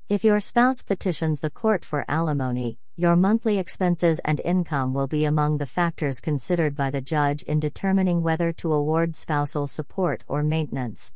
If 0.09 0.25
your 0.25 0.41
spouse 0.41 0.81
petitions 0.81 1.41
the 1.41 1.50
court 1.50 1.85
for 1.85 2.07
alimony, 2.09 2.79
your 2.97 3.15
monthly 3.15 3.59
expenses 3.59 4.21
and 4.25 4.41
income 4.41 4.95
will 4.95 5.07
be 5.07 5.27
among 5.27 5.59
the 5.59 5.67
factors 5.67 6.19
considered 6.19 6.75
by 6.75 6.91
the 6.91 7.03
judge 7.03 7.43
in 7.43 7.61
determining 7.61 8.23
whether 8.23 8.50
to 8.55 8.73
award 8.73 9.17
spousal 9.17 9.67
support 9.67 10.25
or 10.27 10.43
maintenance. 10.43 11.12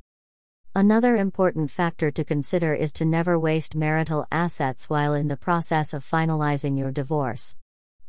Another 0.75 1.17
important 1.17 1.71
factor 1.71 2.11
to 2.11 2.23
consider 2.23 2.75
is 2.75 2.93
to 2.93 3.07
never 3.07 3.39
waste 3.39 3.75
marital 3.75 4.27
assets 4.31 4.91
while 4.91 5.15
in 5.15 5.29
the 5.29 5.39
process 5.39 5.95
of 5.95 6.05
finalizing 6.05 6.79
your 6.79 6.91
divorce. 6.91 7.57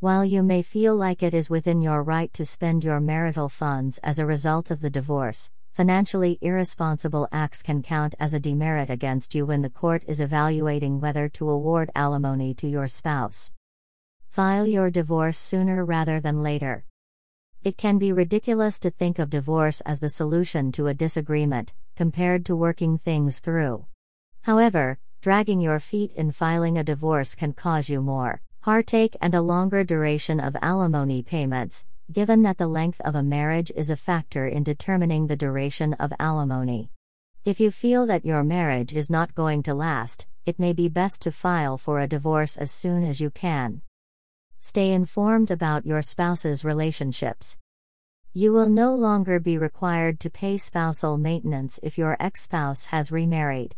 While 0.02 0.25
you 0.25 0.44
may 0.44 0.62
feel 0.62 0.98
like 0.98 1.24
it 1.24 1.34
is 1.34 1.50
within 1.50 1.82
your 1.82 2.04
right 2.04 2.34
to 2.34 2.44
spend 2.44 2.84
your 2.84 3.00
marital 3.00 3.48
funds 3.48 4.00
as 4.00 4.20
a 4.20 4.25
result 4.25 4.70
of 4.70 4.82
the 4.82 4.90
divorce, 4.90 5.50
financially 5.74 6.38
irresponsible 6.39 7.27
acts 7.32 7.63
can 7.63 7.82
count 7.82 8.13
as 8.20 8.34
a 8.34 8.39
demerit 8.39 8.92
against 8.92 9.34
you 9.34 9.46
when 9.46 9.63
the 9.63 9.70
court 9.70 10.03
is 10.08 10.22
evaluating 10.22 11.00
whether 11.00 11.27
to 11.27 11.50
award 11.50 11.89
alimony 11.96 12.53
to 12.53 12.68
your 12.68 12.88
spouse. 12.88 13.51
File 14.30 14.68
your 14.68 14.92
divorce 14.92 15.39
sooner 15.39 15.84
rather 15.84 16.20
than 16.20 16.44
later. 16.44 16.86
It 17.63 17.77
can 17.77 17.98
be 17.98 18.12
ridiculous 18.12 18.80
to 18.82 18.92
think 18.92 19.18
of 19.18 19.32
divorce 19.32 19.82
as 19.82 20.00
the 20.00 20.10
solution 20.10 20.72
to 20.74 20.88
a 20.88 20.94
disagreement, 20.94 21.74
compared 21.96 22.46
to 22.46 22.56
working 22.56 22.98
things 22.98 23.39
through. 23.39 23.86
However, 24.42 25.00
dragging 25.22 25.60
your 25.60 25.80
feet 25.80 26.12
in 26.15 26.32
filing 26.32 26.77
a 26.77 26.84
divorce 26.84 27.34
can 27.34 27.53
cause 27.53 27.89
you 27.89 28.01
more 28.01 28.42
heartache 28.62 29.15
and 29.22 29.34
a 29.34 29.42
longer 29.42 29.84
duration 29.84 30.39
of 30.39 30.56
alimony 30.62 31.22
payments, 31.22 31.86
given 32.13 32.43
that 32.43 32.60
the 32.60 32.67
length 32.67 33.01
of 33.01 33.15
a 33.15 33.24
marriage 33.24 33.72
is 33.75 33.89
a 33.89 33.98
factor 33.98 34.46
in 34.48 34.63
determining 34.63 35.25
the 35.25 35.36
duration 35.36 35.93
of 35.96 36.13
alimony. 36.20 36.91
If 37.43 37.60
you 37.60 37.72
feel 37.72 38.05
that 38.05 38.24
your 38.24 38.43
marriage 38.43 38.93
is 38.93 39.10
not 39.10 39.34
going 39.34 39.63
to 39.63 39.74
last, 39.74 40.27
it 40.46 40.60
may 40.60 40.74
be 40.74 40.88
best 40.88 41.24
to 41.24 41.32
file 41.32 41.77
for 41.77 42.00
a 42.00 42.08
divorce 42.08 42.55
as 42.55 42.72
soon 42.72 43.03
as 43.03 43.20
you 43.20 43.32
can. 43.32 43.82
Stay 44.60 44.91
informed 44.91 45.50
about 45.50 45.86
your 45.86 46.01
spouse's 46.01 46.63
relationships. 46.63 47.58
You 48.32 48.53
will 48.53 48.70
no 48.70 48.93
longer 48.93 49.39
be 49.39 49.58
required 49.58 50.20
to 50.22 50.29
pay 50.29 50.58
spousal 50.58 51.17
maintenance 51.17 51.79
if 51.82 51.98
your 51.98 52.15
ex 52.20 52.43
spouse 52.43 52.86
has 52.88 53.12
remarried. 53.12 53.75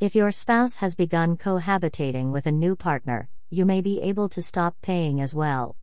If 0.00 0.14
your 0.14 0.30
spouse 0.30 0.78
has 0.78 0.94
begun 0.94 1.36
cohabitating 1.36 2.32
with 2.32 2.46
a 2.46 2.52
new 2.52 2.76
partner, 2.76 3.28
you 3.50 3.66
may 3.66 3.80
be 3.80 4.00
able 4.00 4.28
to 4.30 4.40
stop 4.40 4.76
paying 4.82 5.20
as 5.20 5.34
well. 5.34 5.76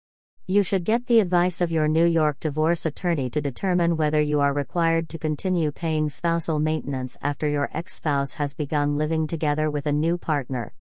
You 0.49 0.63
should 0.63 0.83
get 0.83 1.05
the 1.05 1.19
advice 1.19 1.61
of 1.61 1.69
your 1.69 1.87
New 1.87 2.05
York 2.05 2.39
divorce 2.39 2.83
attorney 2.87 3.29
to 3.29 3.39
determine 3.39 3.97
whether 3.97 4.19
you 4.19 4.39
are 4.39 4.51
required 4.51 5.07
to 5.09 5.19
continue 5.19 5.71
paying 5.71 6.09
spousal 6.09 6.57
maintenance 6.57 7.19
after 7.21 7.47
your 7.47 7.69
ex 7.71 7.93
spouse 7.93 8.33
has 8.33 8.55
begun 8.55 8.97
living 8.97 9.27
together 9.27 9.69
with 9.69 9.85
a 9.85 9.91
new 9.91 10.17
partner. 10.17 10.73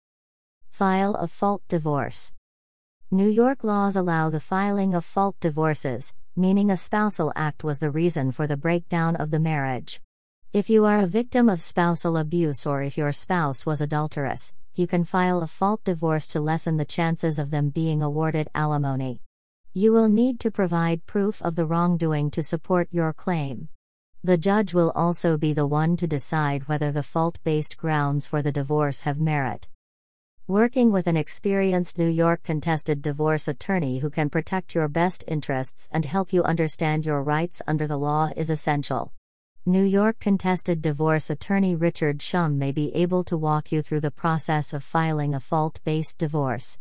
File 0.70 1.14
a 1.16 1.28
fault 1.28 1.60
divorce. 1.68 2.32
New 3.10 3.28
York 3.28 3.62
laws 3.62 3.94
allow 3.94 4.30
the 4.30 4.40
filing 4.40 4.94
of 4.94 5.04
fault 5.04 5.36
divorces, 5.38 6.14
meaning 6.34 6.70
a 6.70 6.76
spousal 6.78 7.30
act 7.36 7.62
was 7.62 7.78
the 7.78 7.90
reason 7.90 8.32
for 8.32 8.46
the 8.46 8.56
breakdown 8.56 9.16
of 9.16 9.30
the 9.30 9.38
marriage. 9.38 10.00
If 10.54 10.70
you 10.70 10.86
are 10.86 11.00
a 11.00 11.06
victim 11.06 11.50
of 11.50 11.60
spousal 11.60 12.16
abuse 12.16 12.64
or 12.64 12.80
if 12.80 12.96
your 12.96 13.12
spouse 13.12 13.66
was 13.66 13.82
adulterous, 13.82 14.54
you 14.74 14.86
can 14.86 15.04
file 15.04 15.42
a 15.42 15.46
fault 15.46 15.84
divorce 15.84 16.26
to 16.28 16.40
lessen 16.40 16.78
the 16.78 16.86
chances 16.86 17.38
of 17.38 17.50
them 17.50 17.68
being 17.68 18.00
awarded 18.00 18.48
alimony. 18.54 19.20
You 19.78 19.92
will 19.92 20.08
need 20.08 20.40
to 20.40 20.50
provide 20.50 21.06
proof 21.06 21.40
of 21.40 21.54
the 21.54 21.64
wrongdoing 21.64 22.32
to 22.32 22.42
support 22.42 22.88
your 22.90 23.12
claim. 23.12 23.68
The 24.24 24.36
judge 24.36 24.74
will 24.74 24.90
also 24.90 25.36
be 25.36 25.52
the 25.52 25.68
one 25.68 25.96
to 25.98 26.08
decide 26.08 26.66
whether 26.66 26.90
the 26.90 27.04
fault 27.04 27.38
based 27.44 27.76
grounds 27.76 28.26
for 28.26 28.42
the 28.42 28.50
divorce 28.50 29.02
have 29.02 29.20
merit. 29.20 29.68
Working 30.48 30.90
with 30.90 31.06
an 31.06 31.16
experienced 31.16 31.96
New 31.96 32.08
York 32.08 32.42
contested 32.42 33.02
divorce 33.02 33.46
attorney 33.46 34.00
who 34.00 34.10
can 34.10 34.30
protect 34.30 34.74
your 34.74 34.88
best 34.88 35.22
interests 35.28 35.88
and 35.92 36.04
help 36.04 36.32
you 36.32 36.42
understand 36.42 37.06
your 37.06 37.22
rights 37.22 37.62
under 37.68 37.86
the 37.86 37.98
law 37.98 38.32
is 38.36 38.50
essential. 38.50 39.12
New 39.64 39.84
York 39.84 40.18
contested 40.18 40.82
divorce 40.82 41.30
attorney 41.30 41.76
Richard 41.76 42.20
Shum 42.20 42.58
may 42.58 42.72
be 42.72 42.92
able 42.96 43.22
to 43.22 43.36
walk 43.36 43.70
you 43.70 43.82
through 43.82 44.00
the 44.00 44.10
process 44.10 44.72
of 44.72 44.82
filing 44.82 45.36
a 45.36 45.38
fault 45.38 45.78
based 45.84 46.18
divorce. 46.18 46.80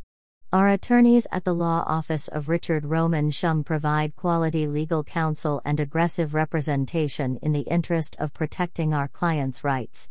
Our 0.53 0.69
attorneys 0.69 1.27
at 1.29 1.43
the 1.43 1.53
law 1.53 1.83
office 1.85 2.29
of 2.29 2.47
Richard 2.47 2.85
Roman 2.85 3.31
Shum 3.31 3.65
provide 3.65 4.15
quality 4.15 4.65
legal 4.65 5.03
counsel 5.03 5.61
and 5.65 5.77
aggressive 5.77 6.33
representation 6.33 7.35
in 7.41 7.51
the 7.51 7.67
interest 7.67 8.15
of 8.17 8.33
protecting 8.33 8.93
our 8.93 9.09
clients' 9.09 9.65
rights. 9.65 10.09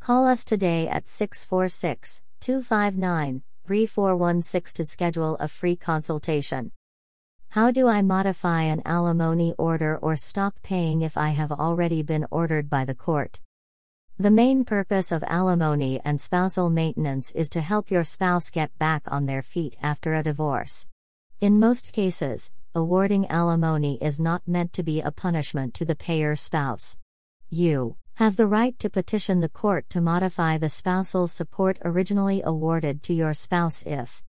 Call 0.00 0.26
us 0.26 0.44
today 0.44 0.88
at 0.88 1.06
646 1.06 2.20
259 2.40 3.42
3416 3.64 4.74
to 4.74 4.84
schedule 4.84 5.36
a 5.38 5.46
free 5.46 5.76
consultation. 5.76 6.72
How 7.50 7.70
do 7.70 7.86
I 7.86 8.02
modify 8.02 8.62
an 8.62 8.82
alimony 8.84 9.54
order 9.56 9.96
or 9.98 10.16
stop 10.16 10.56
paying 10.64 11.02
if 11.02 11.16
I 11.16 11.28
have 11.28 11.52
already 11.52 12.02
been 12.02 12.26
ordered 12.32 12.68
by 12.68 12.84
the 12.84 12.94
court? 12.96 13.38
The 14.18 14.30
main 14.30 14.64
purpose 14.64 15.12
of 15.12 15.22
alimony 15.24 16.00
and 16.02 16.18
spousal 16.18 16.70
maintenance 16.70 17.32
is 17.32 17.50
to 17.50 17.60
help 17.60 17.90
your 17.90 18.02
spouse 18.02 18.48
get 18.48 18.76
back 18.78 19.02
on 19.08 19.26
their 19.26 19.42
feet 19.42 19.76
after 19.82 20.14
a 20.14 20.22
divorce. 20.22 20.86
In 21.38 21.60
most 21.60 21.92
cases, 21.92 22.50
awarding 22.74 23.26
alimony 23.26 23.98
is 24.00 24.18
not 24.18 24.48
meant 24.48 24.72
to 24.72 24.82
be 24.82 25.02
a 25.02 25.10
punishment 25.10 25.74
to 25.74 25.84
the 25.84 25.94
payer 25.94 26.34
spouse. 26.34 26.96
You 27.50 27.96
have 28.14 28.36
the 28.36 28.46
right 28.46 28.78
to 28.78 28.88
petition 28.88 29.40
the 29.40 29.50
court 29.50 29.90
to 29.90 30.00
modify 30.00 30.56
the 30.56 30.70
spousal 30.70 31.26
support 31.26 31.76
originally 31.84 32.40
awarded 32.42 33.02
to 33.02 33.12
your 33.12 33.34
spouse 33.34 33.82
if 33.84 34.22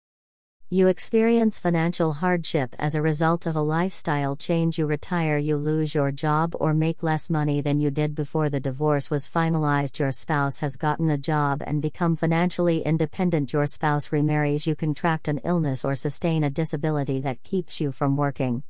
you 0.69 0.89
experience 0.89 1.61
financial 1.61 2.15
hardship 2.15 2.75
as 2.77 2.97
a 2.97 3.01
result 3.01 3.47
of 3.47 3.55
a 3.55 3.61
lifestyle 3.61 4.35
change, 4.35 4.79
you 4.79 4.85
retire, 4.85 5.39
you 5.39 5.57
lose 5.57 5.95
your 5.95 6.11
job, 6.11 6.57
or 6.59 6.75
make 6.75 7.05
less 7.05 7.31
money 7.31 7.61
than 7.61 7.81
you 7.81 7.89
did 7.89 8.17
before 8.17 8.49
the 8.49 8.59
divorce 8.59 9.09
was 9.09 9.29
finalized, 9.29 10.01
your 10.01 10.11
spouse 10.11 10.59
has 10.59 10.77
gotten 10.77 11.09
a 11.09 11.17
job 11.17 11.63
and 11.65 11.81
become 11.81 12.17
financially 12.17 12.83
independent, 12.83 13.53
your 13.53 13.65
spouse 13.65 14.11
remarries, 14.11 14.67
you 14.67 14.75
contract 14.75 15.29
an 15.29 15.39
illness 15.45 15.85
or 15.85 15.95
sustain 15.95 16.43
a 16.43 16.51
disability 16.51 17.21
that 17.21 17.45
keeps 17.45 17.81
you 17.81 17.93
from 17.93 18.17
working. 18.17 18.65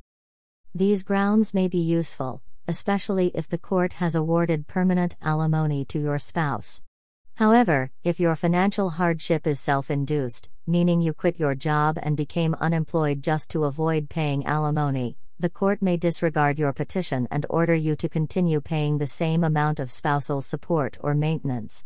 These 0.75 1.01
grounds 1.01 1.55
may 1.55 1.67
be 1.67 1.79
useful, 1.79 2.43
especially 2.67 3.31
if 3.33 3.49
the 3.49 3.57
court 3.57 3.93
has 3.93 4.13
awarded 4.13 4.67
permanent 4.67 5.15
alimony 5.23 5.83
to 5.85 5.99
your 5.99 6.19
spouse. 6.19 6.83
However, 7.37 7.89
if 8.03 8.19
your 8.19 8.35
financial 8.35 8.91
hardship 8.91 9.47
is 9.47 9.59
self 9.59 9.89
induced, 9.89 10.49
meaning 10.67 11.01
you 11.01 11.13
quit 11.13 11.39
your 11.39 11.55
job 11.55 11.97
and 12.03 12.17
became 12.17 12.53
unemployed 12.55 13.23
just 13.23 13.49
to 13.51 13.63
avoid 13.63 14.09
paying 14.09 14.45
alimony, 14.45 15.17
the 15.39 15.49
court 15.49 15.81
may 15.81 15.95
disregard 15.95 16.59
your 16.59 16.73
petition 16.73 17.27
and 17.31 17.45
order 17.49 17.73
you 17.73 17.95
to 17.95 18.09
continue 18.09 18.59
paying 18.59 18.97
the 18.97 19.07
same 19.07 19.43
amount 19.43 19.79
of 19.79 19.91
spousal 19.91 20.41
support 20.41 20.97
or 20.99 21.13
maintenance. 21.13 21.85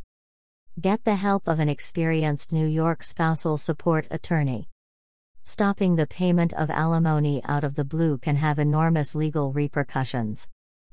Get 0.79 1.03
the 1.03 1.15
help 1.15 1.47
of 1.47 1.59
an 1.59 1.69
experienced 1.69 2.51
New 2.51 2.65
York 2.65 3.03
spousal 3.03 3.57
support 3.57 4.07
attorney. 4.09 4.69
Stopping 5.43 5.95
the 5.95 6.07
payment 6.07 6.53
of 6.53 6.69
alimony 6.69 7.43
out 7.45 7.63
of 7.63 7.75
the 7.75 7.83
blue 7.83 8.17
can 8.17 8.37
have 8.37 8.57
enormous 8.57 9.13
legal 9.13 9.51
repercussions. 9.51 10.49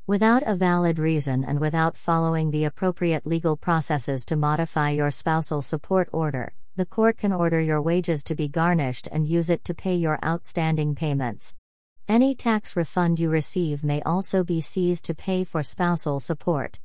Without 0.06 0.42
a 0.46 0.54
valid 0.54 0.98
reason 0.98 1.44
and 1.44 1.60
without 1.60 1.96
following 1.96 2.50
the 2.50 2.64
appropriate 2.64 3.26
legal 3.26 3.56
processes 3.56 4.24
to 4.24 4.36
modify 4.36 4.90
your 4.90 5.10
spousal 5.10 5.62
support 5.62 6.08
order, 6.12 6.54
the 6.78 6.86
court 6.86 7.18
can 7.18 7.32
order 7.32 7.60
your 7.60 7.82
wages 7.82 8.22
to 8.22 8.36
be 8.36 8.46
garnished 8.46 9.08
and 9.10 9.26
use 9.26 9.50
it 9.50 9.64
to 9.64 9.74
pay 9.74 9.96
your 9.96 10.16
outstanding 10.24 10.94
payments. 10.94 11.56
Any 12.06 12.36
tax 12.36 12.76
refund 12.76 13.18
you 13.18 13.30
receive 13.30 13.82
may 13.82 14.00
also 14.02 14.44
be 14.44 14.60
seized 14.60 15.04
to 15.06 15.14
pay 15.14 15.42
for 15.42 15.64
spousal 15.64 16.20
support. 16.20 16.78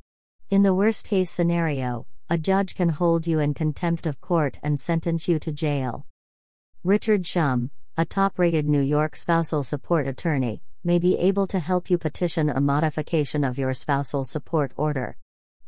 In 0.50 0.64
the 0.64 0.74
worst 0.74 1.06
case 1.06 1.30
scenario, 1.30 2.06
a 2.28 2.36
judge 2.36 2.74
can 2.74 2.88
hold 2.88 3.28
you 3.28 3.38
in 3.38 3.54
contempt 3.54 4.04
of 4.04 4.20
court 4.20 4.58
and 4.64 4.80
sentence 4.80 5.28
you 5.28 5.38
to 5.38 5.52
jail. 5.52 6.06
Richard 6.82 7.24
Shum, 7.24 7.70
a 7.96 8.04
top 8.04 8.36
rated 8.36 8.68
New 8.68 8.80
York 8.80 9.14
spousal 9.14 9.62
support 9.62 10.08
attorney, 10.08 10.60
may 10.82 10.98
be 10.98 11.16
able 11.18 11.46
to 11.46 11.60
help 11.60 11.88
you 11.88 11.98
petition 11.98 12.50
a 12.50 12.60
modification 12.60 13.44
of 13.44 13.58
your 13.58 13.72
spousal 13.72 14.24
support 14.24 14.72
order. 14.76 15.16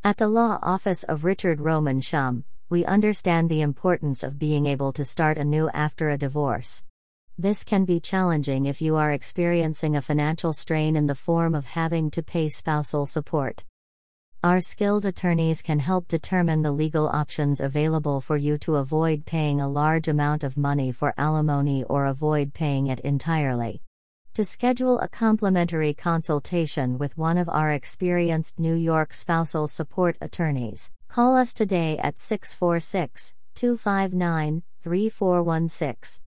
At 0.02 0.16
the 0.16 0.26
law 0.26 0.58
office 0.62 1.04
of 1.04 1.22
Richard 1.22 1.60
Roman 1.60 2.00
Shum, 2.00 2.44
we 2.68 2.84
understand 2.84 3.48
the 3.48 3.60
importance 3.60 4.22
of 4.22 4.38
being 4.38 4.66
able 4.66 4.92
to 4.92 5.04
start 5.04 5.38
anew 5.38 5.68
after 5.70 6.08
a 6.08 6.18
divorce. 6.18 6.84
This 7.38 7.64
can 7.64 7.84
be 7.84 8.00
challenging 8.00 8.66
if 8.66 8.80
you 8.80 8.96
are 8.96 9.12
experiencing 9.12 9.94
a 9.94 10.02
financial 10.02 10.52
strain 10.52 10.96
in 10.96 11.06
the 11.06 11.14
form 11.14 11.54
of 11.54 11.66
having 11.66 12.10
to 12.12 12.22
pay 12.22 12.48
spousal 12.48 13.06
support. 13.06 13.64
Our 14.42 14.60
skilled 14.60 15.04
attorneys 15.04 15.62
can 15.62 15.78
help 15.78 16.08
determine 16.08 16.62
the 16.62 16.72
legal 16.72 17.08
options 17.08 17.60
available 17.60 18.20
for 18.20 18.36
you 18.36 18.58
to 18.58 18.76
avoid 18.76 19.26
paying 19.26 19.60
a 19.60 19.68
large 19.68 20.08
amount 20.08 20.44
of 20.44 20.56
money 20.56 20.92
for 20.92 21.14
alimony 21.16 21.84
or 21.84 22.06
avoid 22.06 22.54
paying 22.54 22.86
it 22.86 23.00
entirely. 23.00 23.82
To 24.34 24.44
schedule 24.44 24.98
a 25.00 25.08
complimentary 25.08 25.94
consultation 25.94 26.98
with 26.98 27.16
one 27.16 27.38
of 27.38 27.48
our 27.48 27.72
experienced 27.72 28.58
New 28.58 28.74
York 28.74 29.14
spousal 29.14 29.66
support 29.66 30.16
attorneys, 30.20 30.92
call 31.16 31.34
us 31.34 31.54
today 31.54 31.96
at 31.96 32.18
646 32.18 33.32
259 33.54 34.62
3416. 34.82 36.20